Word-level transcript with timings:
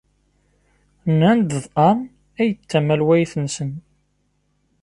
Nnan-d 1.11 1.51
d 1.63 1.65
Ann 1.89 1.99
ay 2.41 2.49
d 2.53 2.61
tamalwayt-nsen. 2.69 3.71